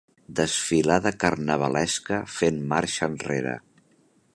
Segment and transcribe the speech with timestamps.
[0.37, 3.57] Desfilada carnavalesca fent marxa enrere.